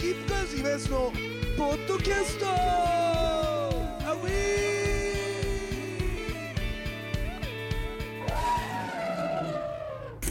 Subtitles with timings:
[0.00, 1.12] キープカーズイベントの
[1.58, 3.68] ポッドキャストア
[4.14, 4.20] ウ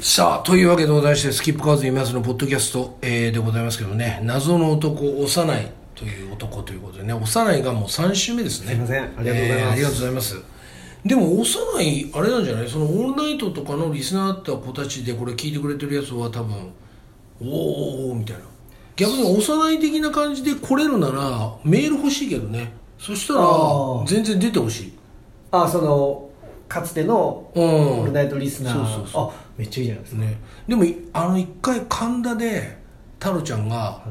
[0.01, 8.71] さあ、というわけでございまして、スキップカーズイベントのポッドキャスト、えー、でございますけどね、謎の男、幼いという男ということでね、幼いがもう3週目ですね。
[8.71, 10.41] すいませんありがとうございますえーありがとうございます。
[11.05, 12.67] でも、幼い、あれなんじゃない？
[12.67, 16.55] そのオールナイトとかのリスナーだった子たちでこれ聞いてくれてるやつは多分、
[17.39, 17.51] おーおー
[18.11, 18.41] おーみたいな。
[18.99, 22.73] 逆に幼い的な感じで来れるなら、メール欲しいけどね。
[22.97, 24.05] そしたらあ、ー。
[24.05, 24.93] 全然出てほしい。
[25.51, 26.29] あその
[26.67, 27.63] かつてのうん。
[27.63, 29.29] オールナイトリスナー、そうそうそう。
[29.29, 32.77] あめっちゃいいじゃないですか、ね、でもいあの一回神田で
[33.19, 34.03] 太郎ちゃんが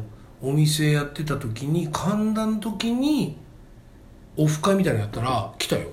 [0.42, 3.38] お店やってた時に神田の時に
[4.36, 5.88] オフ会みたいなのやったら来たよ。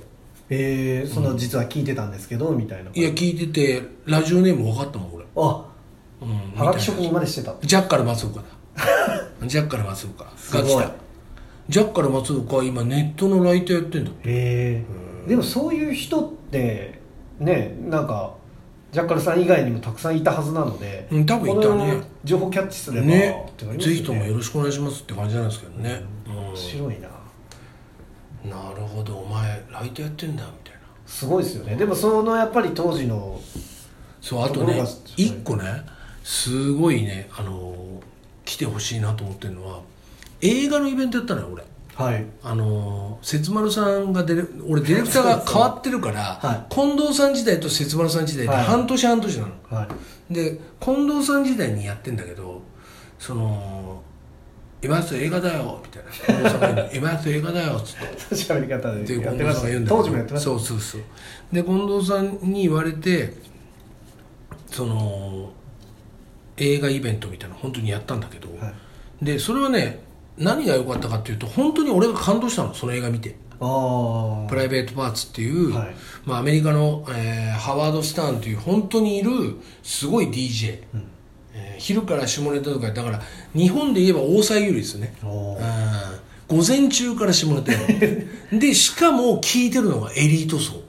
[0.50, 5.66] えー、その実は聞いてたんですけどみたいないや聞いててラジオネーム分かったもん俺、あ
[6.22, 7.56] うん、はがき職人までしてた。
[7.62, 8.46] ジャッカル松岡だ
[9.48, 10.26] ジャッカル松岡。
[10.26, 11.06] が来た。
[11.68, 14.86] ジャッカル松岡は今ネットのライターやってんだへえ
[15.28, 17.00] でもそういう人って
[17.40, 18.36] ねなんか
[18.92, 22.02] ジャッカルさん以外にもたくさんいたはずなので、うん多分いたね。
[22.24, 23.52] 情報キャッチすれば、ね。
[23.78, 26.38] ぜひともよろしくお願いしますって感じなんですけどね、うん。
[26.38, 27.10] 面白いな。
[28.50, 30.80] なるほどお前ライターやってんだみたいな。
[31.06, 31.76] すごいですよね。
[31.76, 33.42] でもそのやっぱり当時の
[34.22, 34.82] そうあとね
[35.18, 35.64] 一個ね
[36.24, 38.15] すごいねあのー
[38.46, 39.82] 来てほしいなと思ってるのは
[40.42, 41.64] 映画のイベントやったのよ俺。
[41.96, 42.26] はい。
[42.44, 48.64] あのー節丸さんがデレ俺ディレクターが変わってるから、は近藤さん時代と節丸さん時代ではい。
[48.66, 49.88] 半年半年なの、は
[50.30, 50.34] い。
[50.34, 52.62] で近藤さん時代にやってんだけど
[53.18, 54.02] その
[54.84, 56.12] 「今やつ映画だよ」みたいな。
[56.12, 57.98] 近藤さんが言うの今やつ映画だよ」っつっ
[58.30, 58.36] て。
[58.36, 59.98] 喋り方ででやっ近藤さんが言うんだけど。
[59.98, 61.02] 当時もやってましたそうそうそう。
[61.52, 63.34] で近藤さんに言われて
[64.70, 65.52] その
[66.58, 68.72] 映画イベントみたいなの本当にやったんだけど、は
[69.22, 69.26] い。
[69.26, 70.00] でそれはね
[70.38, 73.36] 何が良かったかっていうと本当に俺が感動したのその映画見て。
[73.58, 74.88] プライベー。
[74.88, 75.96] トパーツっていう、はい。
[76.26, 79.32] まあ、アメリカの、えーハワード・スターンという本当にいる
[79.82, 81.04] すごい DJ、うん。
[81.54, 83.22] えー昼から下ネタとかだから
[83.54, 85.14] 日本で言えば大沢優里ですね。
[86.48, 87.72] 午前中から下ネタ
[88.58, 90.82] でしかも聞いてるのがエリート層。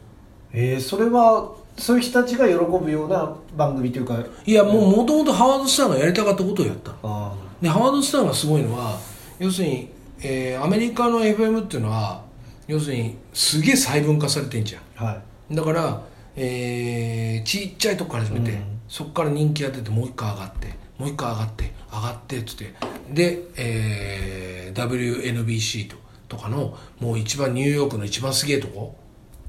[0.52, 4.19] えー、それはそういう人たちが喜ぶような番組というか。
[4.44, 6.92] いやもうもともとハワード・スターンがやりたかったことをやった。
[7.03, 8.98] あでハワード・スターンがすごいのは
[9.38, 9.88] 要するに、
[10.22, 12.22] えーアメリカの FM っていうのは
[12.66, 14.82] 要するにすげえ細分化されてんじゃん。
[14.97, 15.54] あはい。
[15.54, 16.03] だから、
[16.34, 18.81] えーちっちゃいとこから始めて、うん。
[18.88, 22.75] そこから人気が出てもう一回上がってもう一回上がって上がってっつって。
[23.12, 25.97] で、えー WNBC と
[26.28, 28.97] とかのもう一番ニューヨークの一番すげえとこ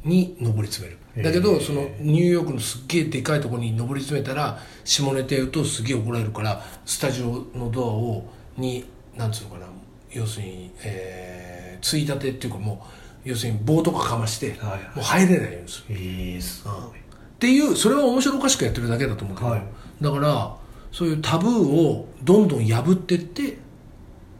[0.05, 8.25] に上り詰めるだけどそのニューヨークのすっげえでかいとこに上り詰めたら下ネタ言うとすげえ怒られるからスタジオのドアを
[8.57, 8.85] に
[9.15, 9.67] なんつうのかな
[10.11, 12.85] 要するに、えー、ついたてっていうかも
[13.25, 14.53] う要するに棒とかかまして、
[14.95, 15.95] もう入れないようにする。
[15.97, 16.73] ええすごい。
[16.73, 17.01] っ
[17.39, 19.63] ていうそれは面白おかしくやってるだけだと思うけど、はい。
[20.01, 20.55] だから
[20.93, 23.57] そういうタブーをどんどん破ってって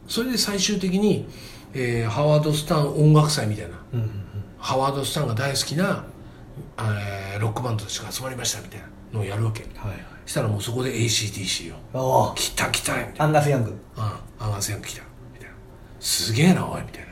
[0.06, 1.28] それで最終的に、
[1.74, 3.78] えーハワード・スタン音楽祭みたいな。
[3.92, 4.10] うんうん
[4.58, 6.04] ハワード・スタンが大好きな、
[6.78, 9.62] えーロックバンドたちが集まりましたみたいなのをやるわけ。
[9.62, 9.98] うんはいはい。
[10.26, 11.76] したらもうそこで ACDC よ。
[11.94, 13.14] あ来た来たみたいな。
[13.18, 13.70] あアンガス・ヤング。
[13.70, 15.02] うん、アンガーセン来た
[15.32, 15.54] みたいな。
[16.00, 17.08] すげえなおいみたいな。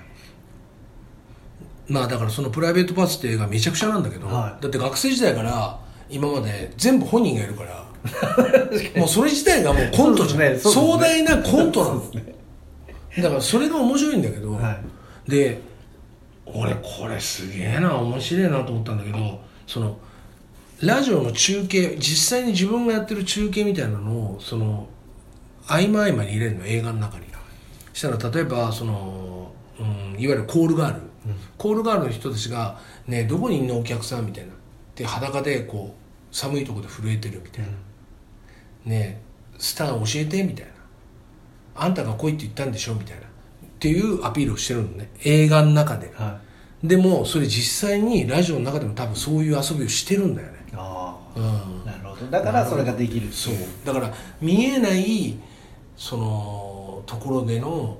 [1.88, 4.62] まあだからそのプライベートパーツって映画めちゃくちゃなんだけど、はい。
[4.62, 5.78] だって学生時代から
[6.10, 7.86] 今まで全部本人がいるから
[8.96, 12.00] もうそれ自体がもうコントじゃん、そうですね壮大なコントなの。
[12.00, 13.22] そうですね。
[13.22, 14.78] だからそれが面白いんだけど、は
[15.26, 15.60] で
[16.46, 19.98] 俺これすげえな面白いなと思ったんだけどその
[20.80, 24.88] ラジオの中継実際に自分がやってる中継みたいなのをその
[25.66, 27.26] 合間合間に入れるの映画の中に。
[27.96, 31.00] したら例えばその、うん、いわゆるコールガール、
[31.56, 34.52] コールガールの人たちが「ねえどこにいんのお客さん」みたいな。
[34.94, 37.70] で裸でこう寒いとこで震えてるみたいな
[38.84, 39.20] 「ねえ
[39.58, 40.72] スター教えて」みたいな
[41.74, 43.22] 「あんたが来いって言ったんでしょ」みたいな
[43.76, 45.10] っていうアピールをしてるのね。
[45.24, 46.10] 映画の中で。
[46.14, 46.40] は
[46.82, 50.54] でもそれ実際にラジオの中でも多分そういう遊びをしてるんだよね。
[50.72, 51.16] いあ。
[51.36, 51.44] うん。
[51.44, 52.26] あなるほど。
[52.30, 53.54] だからそれができるそう。
[53.84, 55.36] だから見えない
[55.96, 57.98] そのところでの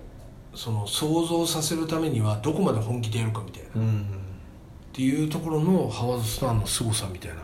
[0.54, 3.68] その想像させるためにはどこまで本気でやるかみたいな。
[3.68, 4.06] っうん。
[4.92, 7.36] ていうところのハワード・スターンの凄さみたいな。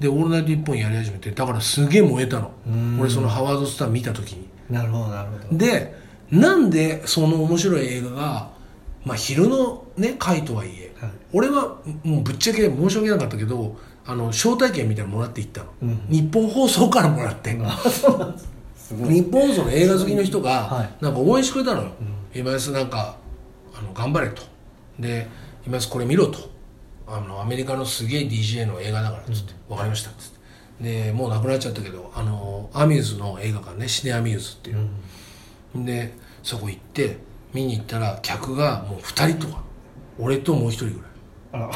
[0.00, 2.50] で「オールナイトニッポン」やり始めてだからすげえ燃えたの。
[2.66, 2.98] うん。
[3.00, 4.48] 俺そのハワード・スターン見た時に。
[4.70, 5.58] なるほどなるほど。
[5.58, 8.50] でなんでその面白い映画が、
[9.04, 11.10] まあ、昼のね回とはいえ、はい。
[11.32, 13.76] 俺はもうぶっちゃけ申し訳なかったけど
[14.06, 16.06] あの招待券みたいなのもらって行ったの、うん。
[16.08, 21.90] 日本放送からもらって、日本放送の映画好きの人はがなんか応援してくれたのよ、
[22.34, 23.16] 今安なんか
[23.74, 24.42] あの頑張れと。
[24.98, 25.28] で
[25.66, 26.58] 今安これ見ろと。
[27.10, 30.38] あのアメリカのすげえ DJ の映画だからっつって、分かりましたっつって。
[31.06, 34.88] でもうなくなっちゃったけどあのアミューズの映画館ねシネアミューズっていう、
[35.84, 37.18] でそこ行って
[37.52, 39.62] 見に行ったら客がもう2人とか
[40.18, 41.02] 俺ともう1人ぐ
[41.52, 41.70] らい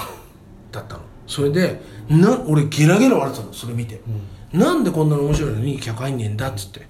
[0.71, 1.01] だったの。
[1.27, 4.01] それでな俺ゲラゲラ笑ってたのそれ見て、
[4.53, 6.87] なんでこんなの面白いのに客入んねえんだっつって。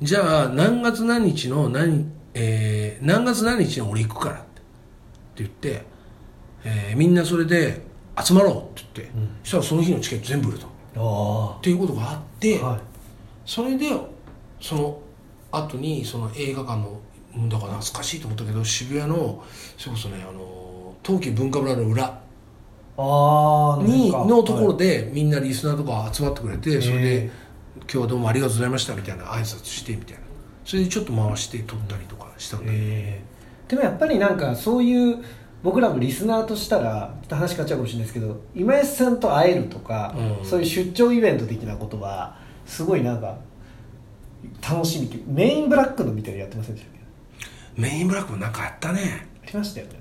[0.00, 4.46] じゃあ何月何日の何,、えー何月何日に俺行くからって。
[5.38, 5.84] 言って、
[6.64, 7.82] えーみんなそれで
[8.22, 12.80] 集まろうって言って、そしたらその日のチケット全部売れたっあていうことがあって、あはい。
[13.44, 13.90] それで
[14.60, 15.00] その
[15.50, 17.00] 後にその映画館の
[17.36, 19.44] うんだから懐かしいと思ったけど渋谷の
[19.76, 22.04] それこそねあの東急文化村の裏
[22.98, 27.30] ああにのところででみんなリスナーとか集まってくれてそれでへ
[27.80, 30.26] 「今日はどうもありがとうございました」みたいな挨拶してみたいな。
[30.64, 32.78] それでちょっと回して撮ったりとかしたんだけど。
[32.84, 33.70] えー。
[33.70, 35.24] でもやっぱりなんかそういう
[35.62, 40.44] 僕らもリスナーとしたらちょっと話変わっちゃうかもしれないですけど今江さんと会えるとか、うん。
[40.44, 43.36] そういう出張イベント的なことはすごいなんか
[44.62, 46.94] 楽しみメインブラックのみたいなのやってませんでしたっ
[47.74, 47.80] け？
[47.80, 49.26] メインブラックもなんかあったね。
[49.42, 50.00] ありましたよね。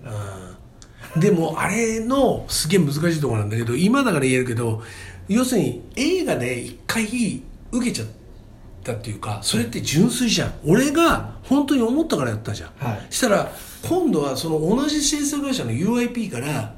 [1.16, 1.22] うん。
[1.22, 4.82] でもあれのすげえ難しいところなんだけど今だから言えるけど
[5.28, 7.06] 要するに映画で一回
[7.72, 8.08] 受けちゃっ
[8.84, 10.54] たっていうかそれって純粋じゃん。
[10.66, 13.14] 俺が本当に思ったからやったじゃん、はい。
[13.14, 13.52] したら
[13.88, 16.74] 今度はその同じ制作会社の UIP から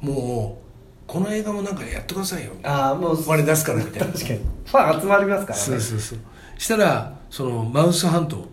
[0.00, 0.62] もう
[1.06, 2.52] この映画もなんかやってくださいよ。
[2.62, 4.12] ああもうお金出すからみたいな。
[4.12, 4.38] 確かに。
[4.38, 5.64] ファン集まりますからね。
[5.64, 6.18] そうそうそう
[6.58, 8.50] したらそのマウスハント。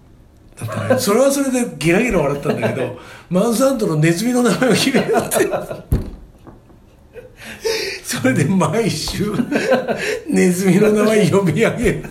[0.59, 2.99] だったねそれはそれでゲラゲラ笑ったんだけど
[3.29, 5.47] マウスハントのネズミの名前を決めようって。
[8.03, 9.31] それで毎週
[10.27, 12.03] ネズミの名前読み上げる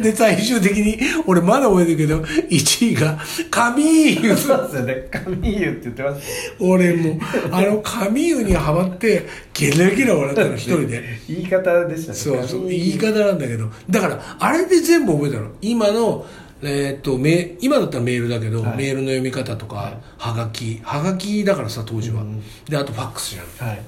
[0.00, 3.18] で最終的に俺まだ覚えてるけど1位が
[3.50, 5.08] 「カミーユ」そうですよね。
[5.10, 6.22] 神優って言ってます。
[6.60, 7.18] 俺もう
[7.50, 11.02] あのカミーユにはまってゲラゲラ笑ったの一人で。
[11.28, 12.18] 言い方でしたね。
[12.18, 13.70] そうそう言い方なんだけど。
[13.88, 15.50] だからあれで全部覚えたの。
[15.62, 16.26] 今の
[16.62, 18.76] えーっとメ今だったらメールだけど、はい。
[18.76, 19.98] メールの読み方とか、はい。
[20.18, 22.42] はがきはがきだからさ当時は、うん。
[22.68, 23.68] であとファックスじゃん。
[23.68, 23.82] はい。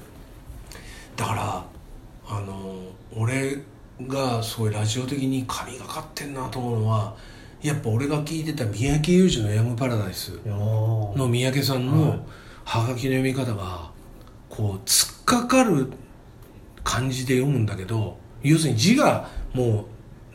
[1.15, 1.65] だから
[2.29, 2.79] あの
[3.15, 3.57] 俺
[4.07, 7.15] がすごいラジオ的に神がかってんなと思うのは
[7.61, 12.25] やっぱ俺が聞いてた三宅裕二の「ヤングパラダイス」のの三宅さんはいの
[12.63, 13.89] はがきの読み方が
[14.47, 15.91] こう突っかかる
[16.83, 19.85] 感じで読むんだけど要するに字がも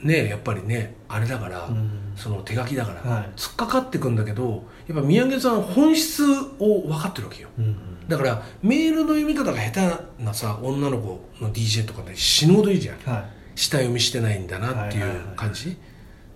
[0.02, 2.00] うねやっぱりねあれだから、うん。
[2.16, 3.30] その手書きだから、はい。
[3.36, 6.24] 突っかかってくんだけどやっぱ三宅さん本質
[6.58, 7.48] を分かってるわけよ。
[7.58, 7.76] うん
[8.08, 12.98] だからメールの読み方が下手なさ女の子の DJ とかで死ぬほどいいじゃん。
[13.10, 15.04] はい下読みしてないんだなっていう
[15.36, 15.76] 感じ、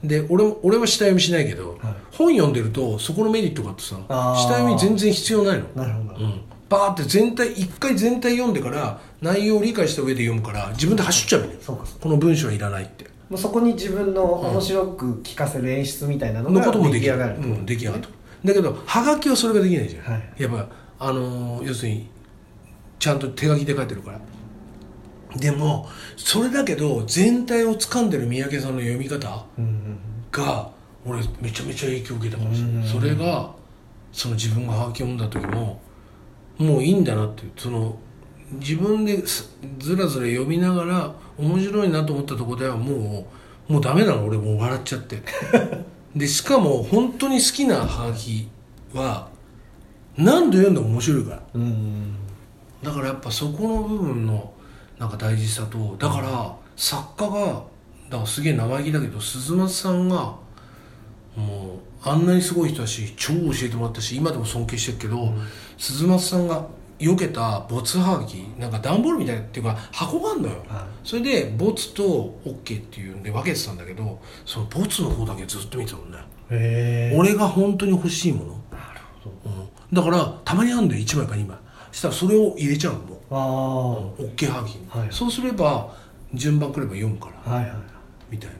[0.02, 1.94] で俺も俺は下読みしないけど、はい。
[2.12, 5.64] 本読んでるとそこのメリットがあってさ下読み全然必要ないの。
[5.74, 6.40] なるほど、うん。
[6.68, 11.52] バーって全体一回全体読んでから内容を理解した上で読むから自分で走っちゃうのよ。
[11.60, 13.06] そうこの文章はいらないって。
[13.28, 18.08] もうそこに自分の面白く聞かせる演出みたいなののが出来上がるうん、出来上がると。
[18.44, 20.42] だけどはがきはそれができないじゃん、はい。
[20.42, 20.68] やっぱ
[21.00, 22.08] あのー要するに
[22.98, 24.20] ちゃんと手書きで書いてるから
[25.36, 29.44] でもそれだけど全体を掴んでる三宅さんの読み方
[30.30, 30.70] が
[31.04, 33.52] 俺めちゃめちゃ影響を受けたかもしれうんないそれが
[34.12, 35.80] その自分がはがきを読んだ時も
[36.58, 37.52] もういいんだなっていう。
[37.56, 37.96] その
[38.52, 43.26] 自分ですずらずら読みながら面白いなと思ったところではも
[43.68, 44.24] うもうダメなの。
[44.24, 45.22] 俺もう笑っちゃって。
[46.16, 48.48] でしかも本当に好きなはがき
[48.94, 49.28] は
[50.16, 51.42] 何度読んでも面白いから。
[52.82, 54.52] だからやっぱそこの部分の
[54.98, 57.62] なんか大事さとだから作家が
[58.10, 60.34] だからすげえ生意気だけど鈴松さんが
[61.36, 65.32] もうあんなにすごい人だし超教えてもらったし今でも尊敬してるけど、
[65.76, 66.66] 鈴松さんが
[66.98, 79.50] 避けた没はがきなんか段ボールみたいなっていうか箱があるのよ、はそれで没と OK っていうんで分けてたんだけどその没の方だけずっと見てたもんね、俺が本当に欲しいもの、なるほど。
[79.50, 81.02] うん、だからたまにあるんだよ。
[81.02, 81.56] 1枚か2枚
[81.92, 82.98] したらそれを入れちゃうの。
[83.00, 85.08] もうああ、オッケーはぎに、はい。
[85.10, 85.94] そうすれば
[86.34, 87.52] 順番くれば読むから。
[87.52, 87.72] はいはい
[88.30, 88.56] みたいな。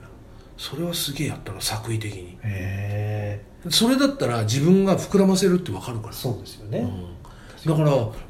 [0.57, 2.37] それはすげえやったの作為的に。
[2.43, 7.81] へえそれだったら自分が膨らませるって分かるから、そうですよね、うん、だか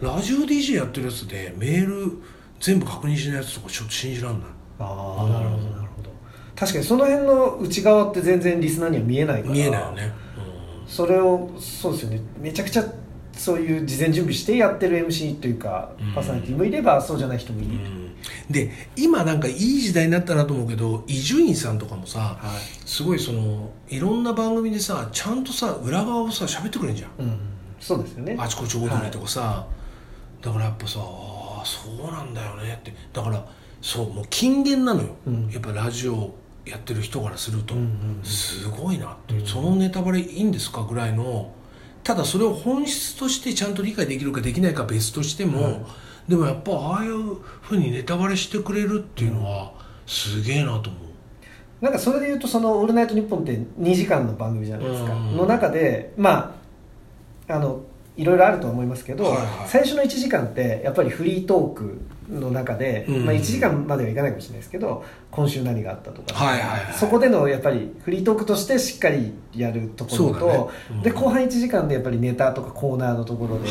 [0.02, 2.18] らラジオ DJ やってるやつでメール
[2.60, 4.50] 全部確認しないやつとかちょっと信じらんない。
[4.80, 6.10] ああなるほどなるほど。
[6.56, 9.54] 確かにその辺の内側って全然リスナーには見えないから。
[9.54, 10.12] 見えないよね、
[10.88, 12.22] それをそうですよね。
[12.40, 12.84] めちゃくちゃ
[13.40, 16.14] そういう事前準備してやってる MC というかうん。
[16.14, 17.70] パーソナリティもいればそうじゃない人もいる、
[18.50, 22.88] で今なんかいい時代になったなと思うけど伊集院さんとかもさはい。
[22.88, 27.12] すごいそのいろんな番組でさちゃんとさ裏側をさ喋ってくれんじゃん。
[27.20, 27.40] うん、
[27.80, 28.36] そうですよね。
[28.38, 29.66] あちこちオードリーとかさ、
[30.42, 32.94] だからやっぱさああそうなんだよねって。
[33.14, 33.46] だから
[33.82, 35.50] そうもう金言なのよ、うん。
[35.50, 37.88] やっぱラジオやってる人からすると、うんうん
[38.20, 38.24] うん。
[38.24, 39.48] すごいなって、うん。
[39.48, 41.54] そのネタバレいいんですかぐらいの
[42.10, 45.82] ただそれを本質としてちゃんと理解できるかできないかは別としても、はい。
[46.28, 49.74] でもやっぱああいうふうにネタバレしてくれるっていうのは
[50.08, 51.86] すげえなと思う。
[51.86, 55.38] なんかそれで言うとその「オールナイトニッポン」って2時間の番組じゃないですか、うん。
[55.38, 56.56] の中でま
[57.48, 57.82] ああの
[58.18, 59.48] いろいろあるとは思いますけど、はいはい。
[59.68, 63.26] 最初の1時間ってやっぱりフリートークの中で、うん。
[63.26, 66.94] まあ、1時間まではいかないかもしれないですけど今週何があったとか、はいはいはい。
[66.94, 70.54] そこでのやっぱりフリートークとしてしっかりやるところそうだね。
[70.54, 71.02] と、うん。
[71.02, 73.70] で後半1時間でやっぱりネタとかコーナーのところで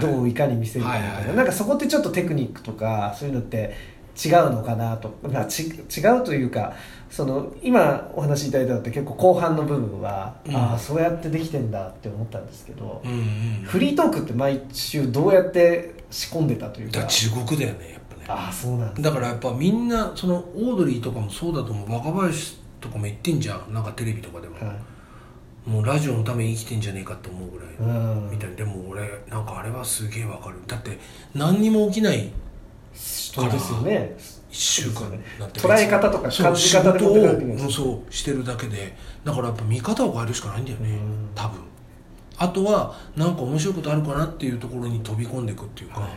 [0.00, 1.36] どういかに見せるかみたいな、はいはいはい。
[1.36, 3.74] なんかそこってちょっとテクニックとかそういうのって
[4.22, 5.74] 違うのかなと、まあ、ち違
[6.20, 6.74] うというか
[7.10, 10.56] その今お話しいただいたのって結構後半の部分は、うん。
[10.56, 13.18] ああそうやってできてんだって思ったんですけど、うんうん。
[13.64, 17.00] フリートークって毎週どうやって仕込んでたというか。
[17.00, 18.24] だ地獄だよねやっぱね。
[18.28, 19.02] ああそうなんだ。
[19.02, 21.92] だからやっぱみんなそのオードリーとかもそうだと思う。
[21.92, 23.72] 若林とかも言ってんじゃん。
[23.72, 25.70] なんかテレビとかでも、はい。
[25.70, 27.82] もうラジオのために生きてんじゃねえかって思うぐらい、う
[28.26, 28.30] ん。
[28.30, 28.56] みたいな。
[28.56, 30.56] でも俺なんかあれはすげえわかる。
[30.66, 30.98] だって
[31.34, 32.30] 何にも起きない
[32.94, 34.16] そうですよね。
[34.50, 35.02] 1週間
[35.38, 40.90] なんて捉え方とか感じ方で持ってかれてくるんです仕事をうんそうしてるだけでだからやっぱ見方を変えるしかないんだよね。
[40.90, 41.28] うん。
[41.34, 41.60] 多分
[42.40, 46.08] あとはなんか面白いことあるかなっていうところに飛び込んでいくっていうか、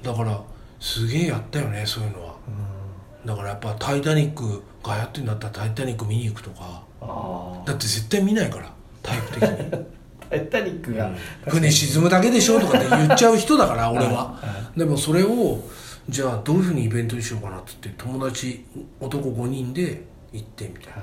[0.00, 0.40] だから
[0.78, 2.36] すげえやったよねそういうのは。
[2.46, 3.26] うん。
[3.26, 6.82] だからやっぱ「タイタニック」が流行ってんだったら「タイタニック」見に行くとか。
[7.00, 9.48] あだって絶対見ないからタイプ的に。
[9.72, 9.78] あ
[10.30, 11.10] タイタニックが、
[11.46, 14.12] 船沈むだけでしょとかって言っちゃう人だから俺は。
[14.12, 14.40] は
[14.76, 15.60] でもそれを
[16.08, 18.64] じゃあどういうふうにイベントにしようかなっつって友達
[19.00, 20.98] 男5人で行ってみたいな。
[20.98, 21.02] は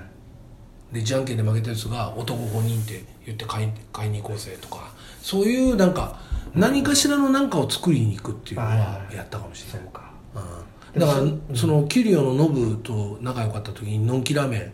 [0.91, 0.95] い。
[0.95, 6.19] でじゃんけんで負けたやつが男5人って言って買い買いに行こうぜとかそういうなんか
[6.53, 9.15] 何かしらの何かを作りに行くっていうのははいはい。
[9.15, 9.89] やったかもしれない。
[9.93, 9.99] そ
[10.39, 10.99] うん。
[10.99, 11.13] だか
[11.49, 14.71] らそのキュリオのノブと仲良かった時にのんきラーメ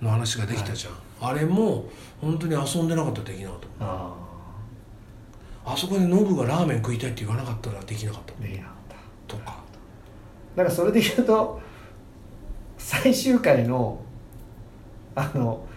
[0.00, 0.90] ンの話ができたじゃ
[1.26, 1.84] ん、あれも
[2.20, 3.84] 本当に遊んでなかったらできなかった。
[3.84, 4.14] あ
[5.66, 8.42] あそこでノブがラーメン食いたいって言わなかったらできなかった。
[8.42, 9.36] できなかった。
[9.36, 9.62] とか。
[10.56, 11.60] だからそれで言うと
[12.78, 14.00] 最終回の
[15.14, 15.67] あの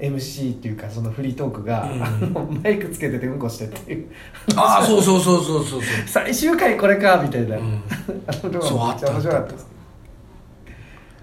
[0.00, 2.02] MC っていうかそのフリートークが、うん。
[2.02, 3.92] あのマイクつけててうんこしてって。
[3.92, 4.10] いう
[4.56, 5.80] ああそうそうそうそうそう。
[6.06, 7.82] 最終回これかみたいな、うん。
[8.26, 9.54] あの動そう画めっちゃ面白かあった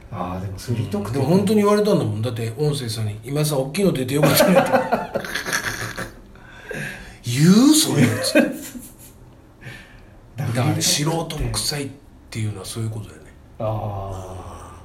[0.09, 2.21] ああでもフリートークでも本当に言われたんだもん。
[2.21, 4.71] だって音声さんに「今さ大きいの出てよかったね」っ て
[7.25, 7.73] 言う？
[7.73, 8.03] それ。
[10.37, 11.89] だから素人も臭いっ
[12.29, 13.27] ていうのはそういうことだよね。
[13.59, 14.81] あ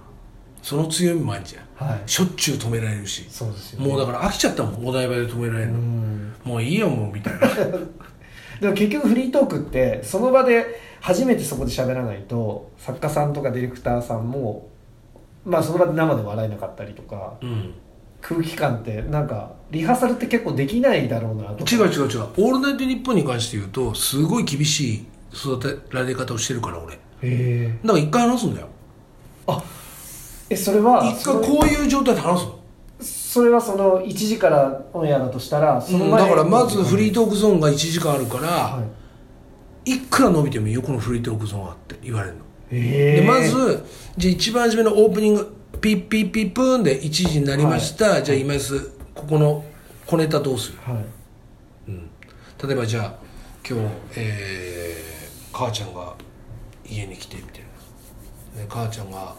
[0.63, 1.63] その強みもあるじゃん
[2.07, 3.27] しょっちゅう止められるし。
[3.29, 3.87] そうですよね。
[3.89, 6.33] もうだから飽きちゃったもんお台場で止められうるの、ん。
[6.45, 7.41] もういいよもうみたいな。
[8.61, 14.69] でも結局フリートークってその場で初めてそこで喋らないと作家さんとかディレクターさんも
[15.45, 17.75] まあその場で生で笑えなかったりとかうん
[18.21, 26.95] 空気感ってなんかリハーサルって結構できないだろうなと違う違う違う「オールナイトニッポン」に関して言うとすごい厳しい育てられ方をしてるから俺。
[26.95, 28.69] だから一回話すんだよ。
[28.69, 28.72] あ
[30.53, 32.59] えそれは一回こういう状態で話すの？
[33.01, 38.83] それはその1時からオンエアだとしたらそのうん前だからまずフリートークゾーンが1時間あるから、は
[39.85, 39.95] い。
[39.95, 42.41] い、くら伸びてもいいよこのフリートークゾーンはって言われるの、
[42.71, 43.85] へえでまず
[44.17, 49.65] じゃあ一番初めのオープニングピッピッピップーンで1時になりました、じゃあ今ですここの
[50.07, 51.05] 小ネタどうする、はい。
[51.89, 52.11] うん、
[52.63, 53.15] 例えばじゃあ
[53.69, 55.13] 今日、えー
[55.53, 56.15] 母ちゃんが
[56.87, 57.63] 家に来てみたい
[58.57, 58.63] な。
[58.63, 59.35] で母ちゃんが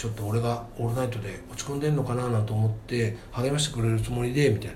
[0.00, 4.74] ちょっと俺が「オールナイト」で落ち込んでんのかななんて思って励ましてくれるつもりでみたいな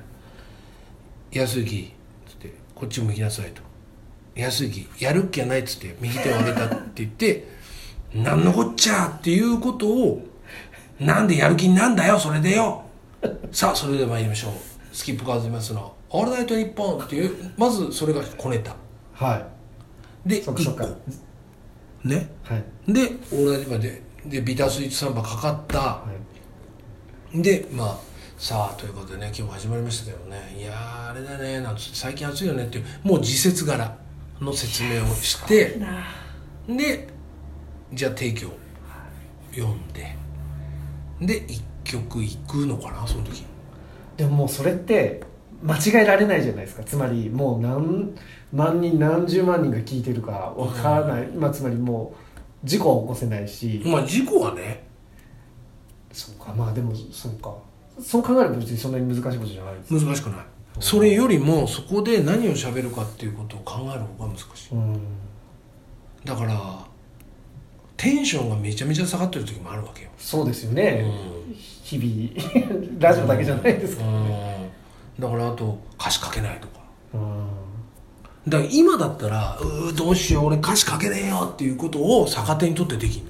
[1.32, 1.86] 「安行」
[2.28, 3.62] っつって「こっち向きなさい」と
[4.36, 7.48] 「安行やるっきゃない」っつって右手を上げたって言って
[8.12, 10.26] 「なんのこっちゃ!」っていうことを
[11.00, 12.82] 「なんでやる気になんだよそれでよ!」
[13.50, 14.52] さあそれでは参りましょう。
[14.92, 18.76] スキップカーズいますの「オールナイトニッポン」っていうまずそれが小ネタ
[19.14, 19.36] は
[20.26, 20.28] い。
[20.28, 20.96] で1そっかそっ
[22.04, 22.28] ね。
[22.42, 22.92] はい。
[22.92, 23.00] で
[23.32, 25.78] オールナイトまででビタースイーツサンバかかった。
[25.78, 26.04] は
[27.32, 27.42] い。
[27.42, 27.98] でまあ
[28.38, 30.56] さあということでね今日始まりましたけどね。
[30.58, 33.96] いやーあれだねなんつって最近暑いよねっていうもう時節柄
[34.40, 35.78] の説明をして
[36.68, 37.08] で
[37.92, 38.48] じゃあ提供
[39.50, 40.16] 読んで
[41.20, 43.44] で1曲いくのかなその時。
[44.16, 45.22] でももうそれって
[45.62, 46.84] 間違えられないじゃないですか。
[46.84, 48.14] つまりもう何
[48.52, 52.23] 万人何十万人が聞いてるかわからない、まあ、つまりもう
[52.64, 54.84] 事故は起こせないし、まあ事故はね。
[56.12, 56.52] そうか。
[56.54, 57.54] まあでもそうか。
[58.00, 60.04] そう考えれば別にそんなに難しいことじゃないです。
[60.04, 60.38] 難しくない。
[60.80, 64.74] それよりもそこで何を喋るかっていうことを考える方が難しい。
[64.74, 65.00] うん。
[66.24, 66.86] だから
[67.96, 70.10] テンションがめちゃめちゃ下がってる時もあるわけよ。
[70.18, 71.04] そうですよね、
[71.50, 74.70] う日々 ラジオだけじゃないですか、うん。
[75.20, 76.80] だからあと歌詞書けないとか。
[77.14, 77.53] うん
[78.48, 83.26] だから今だったらうーどうしよう俺歌詞書けねえよっていうことを逆手に取ってできん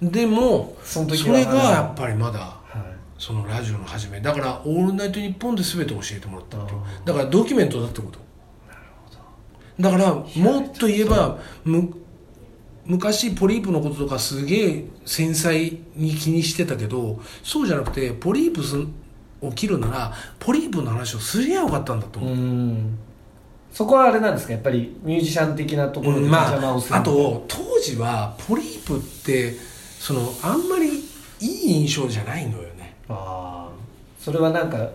[0.00, 0.10] の。
[0.10, 2.98] でもそれがやっぱりまだはい。
[3.18, 6.78] そのラジオの始めだから「オールナイトニッポン」で全て教えてもらったっていう。
[6.80, 8.18] あだからドキュメントだってこと。
[9.80, 10.24] だからもっ
[10.76, 11.92] と言えばむ
[12.84, 18.76] 昔ポリープのこととかすげえ繊細に気にしてたけどそうじゃなくてポリープす
[19.40, 22.98] を切るならポリープの話をすりゃよかったんだと思う、うん
[23.72, 24.52] そこはあれなんですか？
[24.54, 29.54] やっぱりミュージシャン的なところでま邪魔をする、ああと当時はポリープって
[29.98, 30.88] そのあんまり
[31.40, 32.96] いい印象じゃないのよね。
[33.08, 33.72] ああ
[34.18, 34.88] それはなんか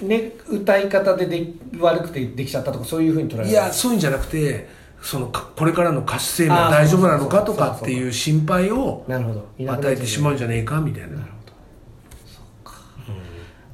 [0.00, 3.48] ね歌い方でで悪くてできちゃったとかそういうふうに捉える？
[3.48, 4.68] いやそういうんじゃなくて
[5.02, 9.48] そのかこれからの歌手生命大丈夫なのかとかっていう心配をなるほど。
[9.58, 11.08] 与えてしまうんじゃねえかみたいな。
[11.08, 11.52] なるほど。
[12.24, 12.80] そうか、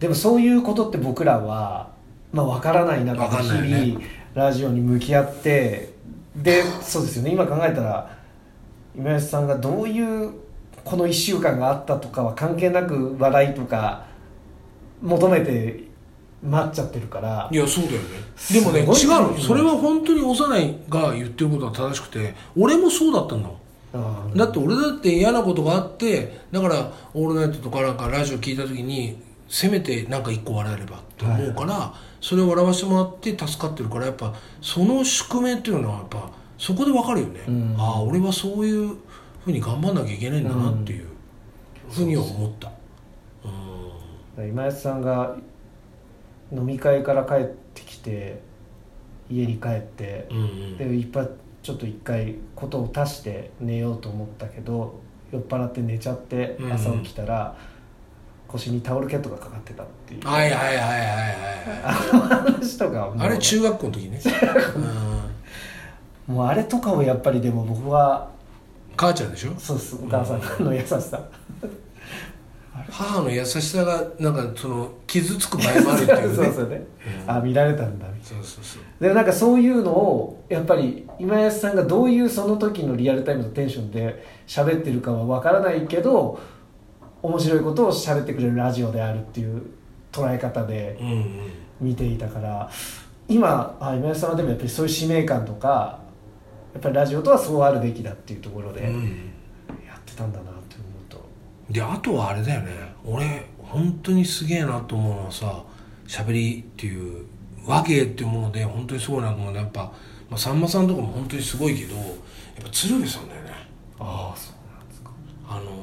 [0.00, 1.91] でもそういうことって僕らは
[2.32, 4.00] まあ分からない中で日々
[4.34, 5.92] ラジオに向き合って
[6.36, 7.32] でそうですよね。
[7.32, 8.18] 今考えたら
[8.96, 10.32] 今吉さんがどういう
[10.84, 14.06] この1週間があったとかは関係なく笑いとか
[15.02, 15.84] 求めて
[16.42, 17.48] 待っちゃってるから。
[17.52, 18.08] いやそうだよね。
[18.50, 19.38] でもね違うの。
[19.38, 24.34] それは本当に幼いが言ってることは正しくて俺もそうだったんだもん。
[24.34, 29.20] だって俺だって嫌なことがあってだから「オールナイト」とかなんかラジオ聞いた時に
[29.52, 31.92] せめてなんか一個笑えればって思うから、
[32.22, 34.32] それを笑わせてもらって助かってるからやっぱ
[34.62, 37.76] その宿命っていうのはやっぱそこで分かるよね、うん。
[37.78, 38.96] ああ俺はそういう
[39.44, 41.06] ふうに頑張んなきゃいけないんだなっていう
[41.90, 42.72] ふうには思った。
[44.38, 44.48] うん。
[44.48, 45.36] 今安さんが
[46.50, 47.44] 飲み会から帰っ
[47.74, 48.40] てきて
[49.28, 50.78] 家に帰ってうんうん。
[50.78, 51.28] でいっぱい
[51.62, 54.98] ちょっと一回ことを足して寝ようと思ったけど
[55.30, 56.72] 酔っ払って寝ちゃってうん。
[56.72, 57.54] 朝起きたら
[58.52, 60.26] 腰にタオルケットがかかってたっていう。
[60.26, 61.36] はいはいはいはいはいはい。
[61.84, 64.20] あの話とかあれ中学校の時ね、
[66.28, 68.30] うん、もうあれとかをやっぱりでも僕は
[68.96, 69.54] 母ちゃんでしょ？
[69.58, 71.20] そうですお母さんの優しさ。
[72.90, 76.34] 母の優しさがなんかその傷つく場合もあるっていうね。
[76.36, 76.84] そうそうね。
[77.26, 78.42] あ見られたんだみたいな。
[78.42, 78.82] そうそうそう。
[79.00, 86.38] でもなんかそういうのをやっぱり今安さんがどういうその時のリアルタイムのテンションで喋ってるかは分からないけど
[87.22, 89.62] 面白いことを喋ってくれるラジオであるっていう
[90.10, 92.70] 捉え方でうんうん見ていたから
[93.28, 95.98] 今あ今安さんはでもやっぱりそういう使命感とか
[96.74, 99.04] やっぱりラジオとはそうあるべきだっていうところでやうん。
[99.04, 101.24] ってたんだなって思うと。
[101.70, 102.70] であとはあれだよね。
[103.04, 105.62] 俺本当にすげえなと思うのはさ
[106.06, 107.24] 喋りっていう
[107.66, 109.82] 和芸っていうもので本当にすごいなと思うのはやっぱ、
[110.28, 112.06] まあ、さんまさんとかも本当にすごいけどやっ
[112.64, 113.50] ぱ鶴瓶さんだよね。
[113.98, 115.10] ああそうなんですか。
[115.48, 115.81] あのー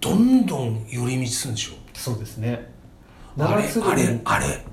[0.00, 1.72] どんどん寄り道するんでしょ？
[1.94, 2.72] そうですね。
[3.38, 4.64] あれあれはいあれ。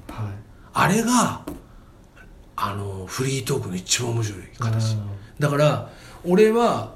[0.73, 1.45] あれが
[2.55, 4.93] あのフリートークの一番面白い形。
[4.93, 5.09] うん。
[5.39, 5.89] だから
[6.23, 6.95] 俺は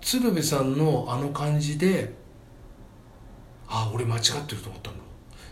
[0.00, 2.14] 鶴瓶さんのあの感じで
[3.68, 5.00] あ俺間違ってると思ったんだ。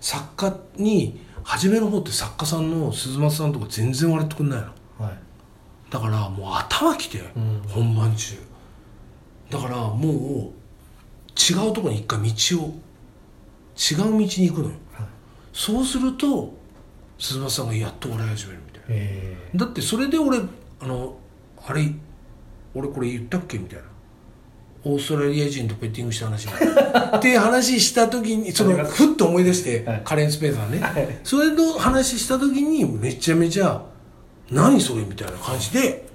[0.01, 4.67] 作家に初めの方って作家さんの鈴松さんとか全然笑ってくんないの。
[5.07, 5.19] はい。
[5.91, 7.63] だからもう頭きて、うん。
[7.69, 8.37] 本番中。
[9.51, 10.64] だからもう
[11.37, 12.75] 違うところに一回道を
[13.77, 14.75] 違う道に行くのよ。
[14.93, 15.07] はい。
[15.53, 16.55] そうすると
[17.19, 18.87] 鈴松さんがやっと笑い始めるみたいな。
[18.91, 19.51] え。
[19.55, 20.39] だってそれで俺
[20.81, 21.17] あの
[21.67, 21.91] あれ
[22.75, 23.85] 俺これ言ったっけみたいな。
[24.87, 26.47] オーストラリア人とペッティングした話
[27.17, 30.03] って話した時にそのふっと思い出して、はい。
[30.05, 31.19] カレン・スペーサーね、はい。
[31.25, 33.83] それの話した時にめちゃめちゃ
[34.53, 36.07] 「何それ?」みたいな感じで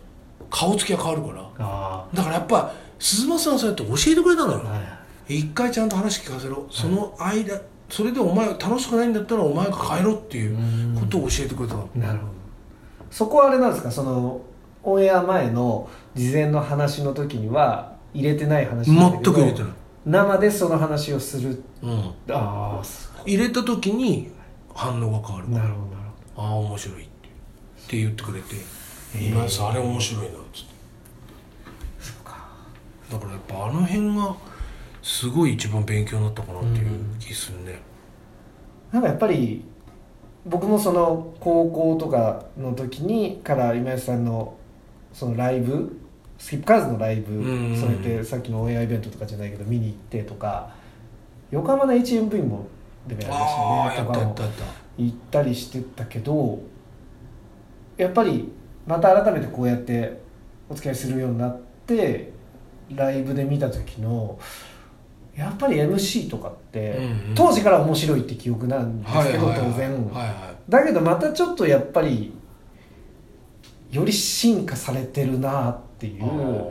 [0.52, 1.66] 顔つきが変わるから。
[1.66, 4.99] あだからやっぱ鈴松さんはそうやって教えてくれたのよ、あはい
[5.30, 6.68] 一回ちゃんと話聞かせろ。
[6.72, 11.88] その間それでお前楽しくないんだったらお前が帰ろっていうことを教えてくれたの。
[11.96, 12.34] なるほど。
[13.12, 13.92] そこはあれなんですか？
[13.92, 14.42] その
[14.84, 19.72] オンエア前の事前の話の時には入れてない話全く入れてない、
[20.06, 21.64] 生でその話をする。
[21.84, 24.32] うん、ああす入れた時に
[24.74, 25.50] 反応が変わる。
[25.52, 28.56] なるほどなるほああ面白いってって言ってくれて
[29.16, 30.70] 「へえ今井さんあれ面白いな」っつって。
[33.12, 34.36] だからやっぱあの辺が
[35.02, 36.88] すごい一番勉強になったかなっていう
[37.20, 37.80] 気するね。
[38.92, 39.64] どなんかやっぱり
[40.46, 44.56] 僕もその高校とかの時にから今井さんの
[45.14, 46.00] そのライブ
[46.38, 50.74] スキップカーズのライブ、うんそうやってさっきのオンエアイベントとかじゃないけど見に行ってとか
[51.52, 52.68] 横浜の HMV も
[53.08, 54.36] でもやりましたねとかも
[54.98, 56.62] 行ったりしてたけど
[57.98, 58.50] やっぱり
[58.88, 60.20] また改めてこうやって
[60.70, 62.32] お付き合いするようになって
[62.96, 64.40] ライブで見た時の
[65.40, 67.36] やっぱり MC とかって、うんうん。
[67.36, 70.12] 当時から面白いって記憶なんですけど、当然、
[70.68, 72.34] だけどまたちょっとやっぱり
[73.90, 76.70] より進化されてるなっていいう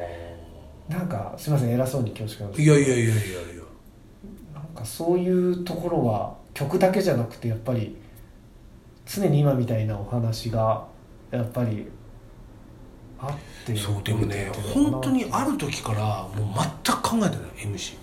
[0.88, 2.78] なんかすいません偉そうに恐縮なんですいけど。
[2.78, 3.16] やいやいやいやい
[3.57, 3.62] や。
[4.54, 7.96] なんかそういうところは曲だけじゃなくてやっぱり
[9.07, 10.87] 常に今みたいなお話が
[11.31, 11.87] やっぱり
[13.18, 13.74] あって。
[13.74, 17.96] そうでもね本当にある時からもう全く考えてない MC、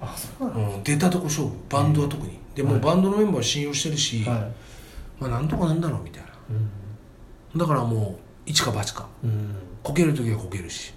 [0.00, 1.52] あそうなんだ、うん、出たとこ勝負。
[1.68, 4.52] バンドは特に、でもうバンドのメンバーを信用してるし、はい。
[5.20, 6.28] まあなんとかなんだろうみたいな。
[6.50, 7.58] うん。
[7.58, 9.08] だからもう一か八か。
[9.24, 9.54] うん。
[9.82, 10.94] こける時はこけるし。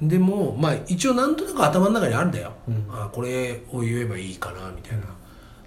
[0.00, 2.86] でもまあ一応なんとなく頭の中にあるんだよ、うん。
[2.90, 5.04] あこれを言えばいいかなみたいな。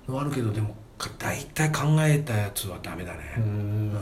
[0.08, 0.76] のはあるけどでも
[1.17, 3.93] 大体考えたやつはダメだね、ううん。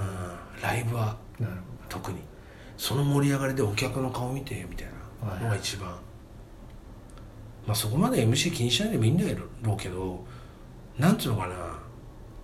[0.61, 1.45] ライブはほ
[1.89, 2.19] 特に。
[2.77, 4.87] その盛り上がりでお客の顔見てみたい
[5.23, 5.95] なのが一番、
[7.65, 9.23] まあそこまで MC 気にしないでもいいんだ
[9.63, 10.25] ろうけど
[10.97, 11.55] なんつうのかな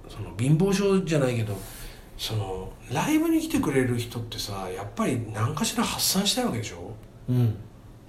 [0.08, 1.56] その貧乏症じゃないけど
[2.18, 6.94] そのライブに来てくれる人ってさやっぱり何かしら発散したいわけでしょ？
[7.28, 7.56] どうん。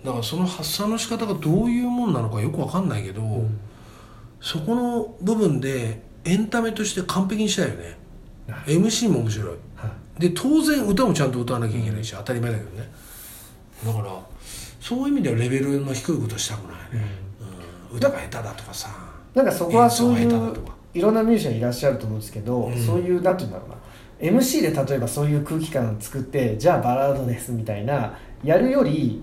[0.04, 3.60] だからその発散の仕方がどういうもんなのかよくわかんないけど、うん。
[4.40, 7.98] そこの部分でエンタメとして完璧にしたいよね。
[8.66, 9.48] MC も面白い。
[9.76, 10.20] はい。
[10.20, 12.90] で当然歌もちゃんと歌わなきゃいけないし、当たり前だけどね。
[13.86, 14.20] だから
[14.80, 17.06] そういう意味ではレベルの低いことしたくないね、
[17.90, 17.96] うん。
[17.98, 18.88] 歌が下手だとかさ。
[19.34, 20.54] なんかそこはそういう
[20.94, 22.76] いろんなミュージシャンいらっしゃると思うんですけど、うん。
[22.76, 23.76] そういうなんていうんだろうな。
[24.20, 29.22] MC で例えばそういう空気感を作ってじゃあバラードですみたいなやるより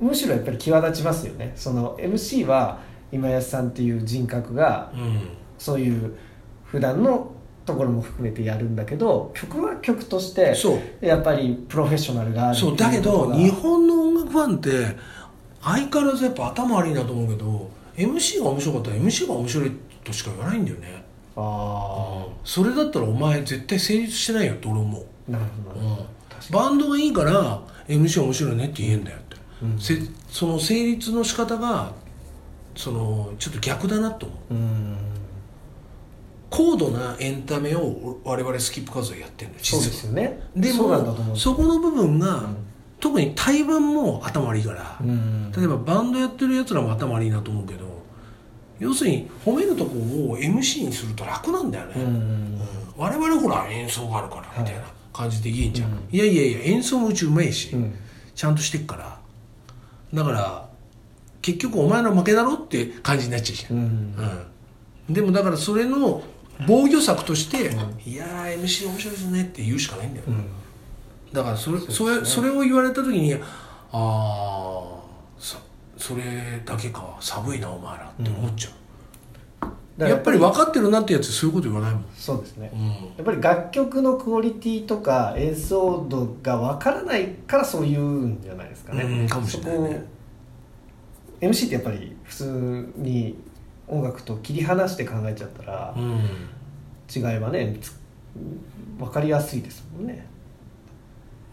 [0.00, 1.52] むしろやっぱり際立ちますよね。
[1.54, 2.80] その MC は
[3.12, 5.20] 今安さんっていう人格がうん。
[5.56, 6.14] そういう
[6.64, 7.30] 普段の
[7.64, 10.54] ところも含めてやるんだけど曲は曲として
[11.00, 12.76] やっぱりプロフェッショナルがあるそう。
[12.76, 14.96] だけど日本の音楽ファンって
[15.62, 19.72] 相変わらずやっぱ頭悪いなと思うけど MC が面白かったら MC が面白い
[20.04, 21.04] としか言わないんだよね。
[21.36, 25.80] あそれだったらお前絶対成立してないよって俺思う、あなるほど。
[25.80, 29.78] なるほど確かバンドがいいから MC 面白いねって言えんだよって、うん。
[29.78, 29.98] せ
[30.28, 31.92] その成立の仕方が
[32.76, 34.54] そのちょっと逆だなと思う。
[34.54, 34.96] にうん
[36.56, 40.40] 高度なエンタメを我々スキップ活動やってるのそうで実はすよね。
[40.54, 42.56] でもそこの部分が、ん
[43.00, 47.84] 特に対バンも頭悪いから、うん例えばバンドやってるやつらも頭悪いなと思うけど
[48.78, 49.90] 要するに褒めるとこ
[50.30, 52.60] を MC にすると楽なんだよね、うんうん
[52.96, 55.98] 我々ほら演奏があるからみたいな感じで言えんじゃん、うん。
[56.12, 57.94] いやいやいや演奏もうちうまいし、うん。
[58.34, 59.18] ちゃんとしてっから。
[60.14, 60.68] だから
[61.42, 63.84] 結局お前の負けだろって感じになっちゃうじゃん、うん。
[65.08, 65.14] うん。
[65.14, 66.22] でもだからそれの
[66.66, 67.72] 防御策として
[68.06, 70.46] 「いやー MC 面白いですね」って言うしかないんだよ、うん。
[71.32, 73.40] だからそれそれそれを言われた時にあ
[73.92, 75.00] あ
[75.38, 75.58] そ
[75.96, 78.70] それだけか寒いなお前らって思っちゃ
[79.98, 82.70] う、やっぱり分かってるなってやつそういうこと言わないもん、そうですね。
[82.72, 82.88] うん。
[82.88, 90.04] やっぱり楽曲のクオリティとか演奏度がわからないからそういうんじゃないですかね、うんかもしれないね。
[91.40, 93.36] MC ってやっぱり普通に
[93.94, 96.20] 音楽と切り離して考えちゃったらうん
[97.14, 97.92] 違いはねつ
[98.98, 100.26] 分かりやすいですもんね。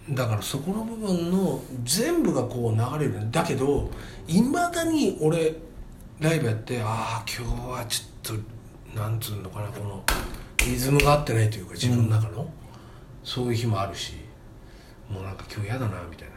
[0.10, 3.32] だからそこの部分の全部がこう流れる。
[3.32, 3.90] だけど
[4.28, 5.56] いまだに俺
[6.20, 8.38] ライブやってああ今日はちょっ
[8.94, 10.04] となんつうのかなこの
[10.58, 12.48] リズムが合ってないというか自分の中の、
[13.24, 14.14] そういう日もあるし
[15.10, 16.36] もうなんか今日嫌だなみたいな。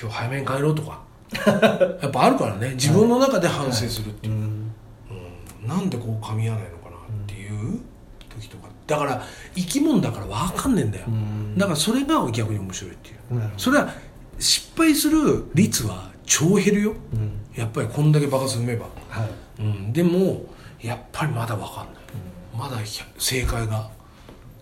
[0.00, 1.02] 今日早めに帰ろうとか。
[2.02, 2.70] やっぱあるからね。
[2.70, 4.49] 自分の中で反省するっていう、んうん
[5.70, 7.80] なんでこう噛み合わないのかなっていう
[8.28, 8.68] 時とか。
[8.86, 9.22] だから
[9.54, 11.56] 生き物だから分かんねえんだよ、うん。
[11.56, 13.16] だからそれが逆に面白いっていう。
[13.56, 13.94] それは
[14.38, 16.94] 失敗する率は超減るよ。
[17.14, 17.38] うん。
[17.54, 19.62] やっぱりこんだけ爆発踏めば、はい。
[19.62, 20.44] うん、でも
[20.80, 22.04] やっぱりまだ分かんない、
[22.56, 23.90] まだひゃ正解が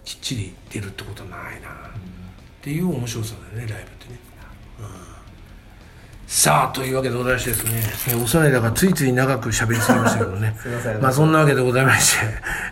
[0.04, 1.72] きっちり出るってことはないな、っ
[2.60, 4.18] ていう面白さだよねライブってね、
[4.80, 5.17] うん
[6.28, 10.54] さあというわけでございましてですね、えー、幼いだからついつい長く喋りすぎましたけどね。
[11.00, 12.26] まあそんなわけでございまして、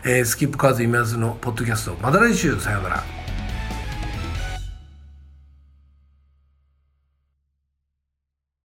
[0.05, 1.97] えースキップカーズ今津のポッドキャスト。
[2.03, 2.61] また来週。
[2.61, 3.05] さようなら